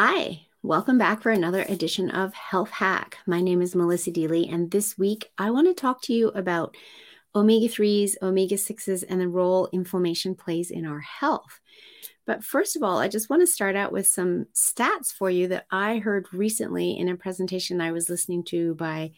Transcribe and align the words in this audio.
Hi, 0.00 0.46
welcome 0.62 0.96
back 0.96 1.22
for 1.22 1.32
another 1.32 1.62
edition 1.62 2.08
of 2.08 2.32
Health 2.32 2.70
Hack. 2.70 3.18
My 3.26 3.40
name 3.40 3.60
is 3.60 3.74
Melissa 3.74 4.12
Deely, 4.12 4.48
and 4.48 4.70
this 4.70 4.96
week 4.96 5.28
I 5.38 5.50
want 5.50 5.66
to 5.66 5.74
talk 5.74 6.02
to 6.02 6.12
you 6.12 6.28
about 6.28 6.76
omega 7.34 7.66
3s, 7.66 8.12
omega 8.22 8.54
6s, 8.54 9.02
and 9.08 9.20
the 9.20 9.26
role 9.26 9.68
inflammation 9.72 10.36
plays 10.36 10.70
in 10.70 10.86
our 10.86 11.00
health. 11.00 11.58
But 12.28 12.44
first 12.44 12.76
of 12.76 12.84
all, 12.84 12.98
I 12.98 13.08
just 13.08 13.28
want 13.28 13.42
to 13.42 13.46
start 13.48 13.74
out 13.74 13.90
with 13.90 14.06
some 14.06 14.46
stats 14.54 15.12
for 15.12 15.30
you 15.30 15.48
that 15.48 15.66
I 15.72 15.98
heard 15.98 16.28
recently 16.32 16.96
in 16.96 17.08
a 17.08 17.16
presentation 17.16 17.80
I 17.80 17.90
was 17.90 18.08
listening 18.08 18.44
to 18.50 18.76
by 18.76 19.10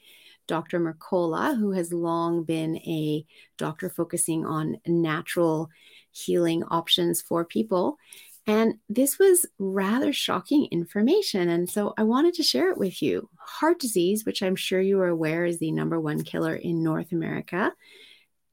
Dr. 0.49 0.81
Mercola, 0.81 1.59
who 1.59 1.73
has 1.73 1.93
long 1.93 2.43
been 2.43 2.79
a 2.79 3.27
doctor 3.59 3.91
focusing 3.91 4.47
on 4.47 4.79
natural 4.87 5.69
healing 6.11 6.65
options 6.65 7.21
for 7.21 7.45
people. 7.45 7.99
And 8.46 8.75
this 8.88 9.18
was 9.18 9.46
rather 9.59 10.12
shocking 10.12 10.66
information. 10.70 11.48
And 11.48 11.68
so 11.68 11.95
I 11.96 12.02
wanted 12.02 12.34
to 12.34 12.43
share 12.43 12.70
it 12.70 12.78
with 12.78 13.01
you. 13.02 13.28
Heart 13.38 13.78
disease, 13.80 14.24
which 14.24 14.42
I'm 14.42 14.56
sure 14.56 14.80
you 14.80 14.98
are 15.01 15.09
aware 15.09 15.45
is 15.45 15.59
the 15.59 15.70
number 15.70 16.01
one 16.01 16.24
killer 16.24 16.55
in 16.55 16.82
North 16.82 17.12
America 17.12 17.73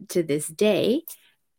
to 0.10 0.24
this 0.24 0.48
day, 0.48 1.04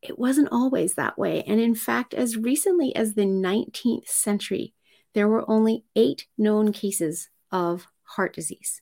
it 0.02 0.18
wasn't 0.18 0.48
always 0.52 0.94
that 0.94 1.18
way. 1.18 1.42
And 1.42 1.60
in 1.60 1.74
fact, 1.74 2.14
as 2.14 2.36
recently 2.36 2.94
as 2.94 3.14
the 3.14 3.24
19th 3.24 4.08
century, 4.08 4.74
there 5.14 5.28
were 5.28 5.48
only 5.50 5.84
eight 5.96 6.26
known 6.36 6.72
cases 6.72 7.28
of 7.50 7.86
heart 8.02 8.34
disease. 8.34 8.80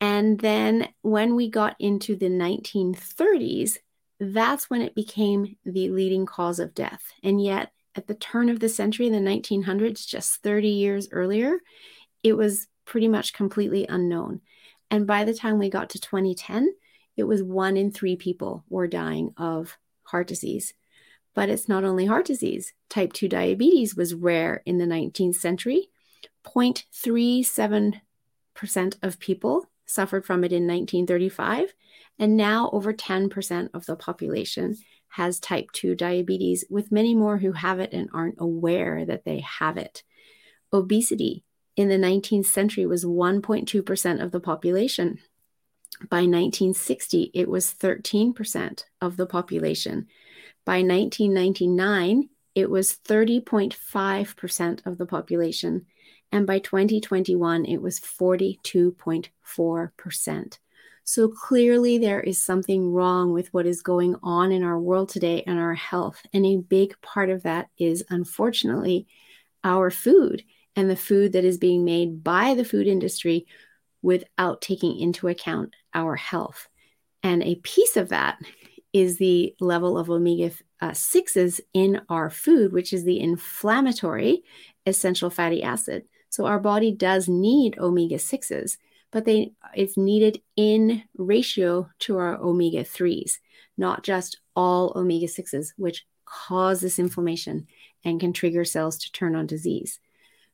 And 0.00 0.40
then 0.40 0.88
when 1.02 1.36
we 1.36 1.48
got 1.48 1.76
into 1.78 2.16
the 2.16 2.28
1930s, 2.28 3.78
that's 4.18 4.68
when 4.68 4.82
it 4.82 4.94
became 4.94 5.56
the 5.64 5.90
leading 5.90 6.26
cause 6.26 6.58
of 6.58 6.74
death. 6.74 7.12
And 7.22 7.42
yet, 7.42 7.70
at 7.96 8.06
the 8.06 8.14
turn 8.14 8.48
of 8.48 8.60
the 8.60 8.68
century, 8.68 9.06
in 9.06 9.12
the 9.12 9.30
1900s, 9.30 10.06
just 10.06 10.42
30 10.42 10.68
years 10.68 11.08
earlier, 11.10 11.58
it 12.22 12.34
was 12.34 12.68
pretty 12.84 13.08
much 13.08 13.32
completely 13.32 13.86
unknown. 13.88 14.40
And 14.90 15.06
by 15.06 15.24
the 15.24 15.34
time 15.34 15.58
we 15.58 15.70
got 15.70 15.90
to 15.90 16.00
2010, 16.00 16.72
it 17.16 17.24
was 17.24 17.42
one 17.42 17.76
in 17.76 17.90
three 17.90 18.16
people 18.16 18.64
were 18.68 18.86
dying 18.86 19.32
of 19.36 19.76
heart 20.04 20.28
disease. 20.28 20.74
But 21.34 21.48
it's 21.48 21.68
not 21.68 21.84
only 21.84 22.06
heart 22.06 22.26
disease, 22.26 22.72
type 22.88 23.12
2 23.12 23.28
diabetes 23.28 23.96
was 23.96 24.14
rare 24.14 24.62
in 24.64 24.78
the 24.78 24.86
19th 24.86 25.36
century. 25.36 25.88
0.37% 26.44 28.96
of 29.02 29.18
people 29.18 29.66
suffered 29.84 30.24
from 30.24 30.44
it 30.44 30.52
in 30.52 30.66
1935, 30.66 31.74
and 32.18 32.36
now 32.36 32.70
over 32.72 32.92
10% 32.92 33.68
of 33.74 33.86
the 33.86 33.96
population 33.96 34.76
has 35.16 35.40
type 35.40 35.72
2 35.72 35.94
diabetes, 35.94 36.66
with 36.68 36.92
many 36.92 37.14
more 37.14 37.38
who 37.38 37.52
have 37.52 37.80
it 37.80 37.94
and 37.94 38.10
aren't 38.12 38.38
aware 38.38 39.06
that 39.06 39.24
they 39.24 39.40
have 39.40 39.78
it. 39.78 40.02
Obesity 40.74 41.42
in 41.74 41.88
the 41.88 41.96
19th 41.96 42.44
century 42.44 42.84
was 42.84 43.06
1.2% 43.06 44.22
of 44.22 44.30
the 44.30 44.40
population. 44.40 45.18
By 46.10 46.18
1960, 46.18 47.30
it 47.32 47.48
was 47.48 47.72
13% 47.72 48.84
of 49.00 49.16
the 49.16 49.24
population. 49.24 50.06
By 50.66 50.82
1999, 50.82 52.28
it 52.54 52.68
was 52.68 52.98
30.5% 53.08 54.86
of 54.86 54.98
the 54.98 55.06
population. 55.06 55.86
And 56.30 56.46
by 56.46 56.58
2021, 56.58 57.64
it 57.64 57.80
was 57.80 58.00
42.4%. 58.00 60.58
So 61.08 61.28
clearly, 61.28 61.98
there 61.98 62.20
is 62.20 62.42
something 62.42 62.92
wrong 62.92 63.32
with 63.32 63.54
what 63.54 63.64
is 63.64 63.80
going 63.80 64.16
on 64.24 64.50
in 64.50 64.64
our 64.64 64.78
world 64.78 65.08
today 65.08 65.44
and 65.46 65.56
our 65.56 65.74
health. 65.74 66.20
And 66.32 66.44
a 66.44 66.56
big 66.56 67.00
part 67.00 67.30
of 67.30 67.44
that 67.44 67.68
is, 67.78 68.02
unfortunately, 68.10 69.06
our 69.62 69.92
food 69.92 70.42
and 70.74 70.90
the 70.90 70.96
food 70.96 71.32
that 71.32 71.44
is 71.44 71.58
being 71.58 71.84
made 71.84 72.24
by 72.24 72.54
the 72.54 72.64
food 72.64 72.88
industry 72.88 73.46
without 74.02 74.60
taking 74.60 74.98
into 74.98 75.28
account 75.28 75.76
our 75.94 76.16
health. 76.16 76.68
And 77.22 77.40
a 77.44 77.54
piece 77.56 77.96
of 77.96 78.08
that 78.08 78.40
is 78.92 79.18
the 79.18 79.54
level 79.60 79.96
of 79.96 80.10
omega 80.10 80.50
uh, 80.80 80.90
6s 80.90 81.60
in 81.72 82.00
our 82.08 82.30
food, 82.30 82.72
which 82.72 82.92
is 82.92 83.04
the 83.04 83.20
inflammatory 83.20 84.42
essential 84.86 85.30
fatty 85.30 85.62
acid. 85.62 86.02
So 86.30 86.46
our 86.46 86.58
body 86.58 86.90
does 86.90 87.28
need 87.28 87.78
omega 87.78 88.16
6s 88.16 88.76
but 89.10 89.24
they 89.24 89.52
it's 89.74 89.96
needed 89.96 90.40
in 90.56 91.02
ratio 91.16 91.88
to 92.00 92.18
our 92.18 92.36
omega 92.36 92.84
3s, 92.84 93.38
not 93.76 94.02
just 94.02 94.40
all 94.54 94.92
omega 94.96 95.26
6s, 95.26 95.72
which 95.76 96.06
cause 96.24 96.80
this 96.80 96.98
inflammation 96.98 97.66
and 98.04 98.20
can 98.20 98.32
trigger 98.32 98.64
cells 98.64 98.98
to 98.98 99.12
turn 99.12 99.34
on 99.34 99.46
disease. 99.46 100.00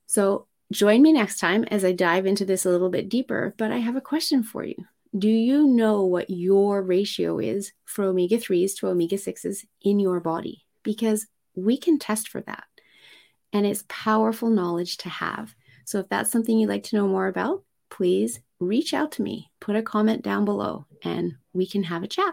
So 0.07 0.47
join 0.71 1.03
me 1.03 1.13
next 1.13 1.39
time 1.39 1.65
as 1.65 1.85
I 1.85 1.93
dive 1.93 2.27
into 2.27 2.45
this 2.45 2.65
a 2.65 2.71
little 2.71 2.91
bit 2.91 3.09
deeper, 3.09 3.55
but 3.57 3.73
I 3.73 3.79
have 3.79 3.97
a 3.97 4.01
question 4.01 4.43
for 4.43 4.65
you. 4.65 4.77
Do 5.17 5.29
you 5.29 5.67
know 5.67 6.05
what 6.05 6.31
your 6.31 6.83
ratio 6.83 7.39
is 7.39 7.73
for 7.85 8.05
omega 8.05 8.39
3s 8.39 8.77
to 8.79 8.89
omega 8.89 9.17
6s 9.17 9.65
in 9.83 10.01
your 10.01 10.21
body? 10.21 10.65
Because 10.83 11.27
we 11.55 11.77
can 11.77 11.99
test 11.99 12.29
for 12.29 12.41
that. 12.43 12.65
And 13.53 13.67
it's 13.67 13.85
powerful 13.89 14.49
knowledge 14.49 14.97
to 14.99 15.11
have. 15.11 15.55
So 15.85 15.99
if 15.99 16.09
that's 16.09 16.31
something 16.33 16.59
you'd 16.59 16.71
like 16.71 16.85
to 16.85 16.97
know 16.97 17.07
more 17.07 17.27
about, 17.27 17.63
please 17.93 18.41
reach 18.59 18.95
out 18.95 19.13
to 19.13 19.23
me, 19.23 19.51
put 19.61 19.77
a 19.77 19.83
comment 19.83 20.23
down 20.23 20.47
below, 20.47 20.87
and 21.05 21.35
we 21.53 21.67
can 21.67 21.83
have 21.83 22.03
a 22.03 22.09
chat. 22.09 22.31